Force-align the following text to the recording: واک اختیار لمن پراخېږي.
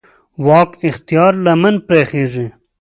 واک 0.45 0.69
اختیار 0.89 1.33
لمن 1.45 1.75
پراخېږي. 1.87 2.47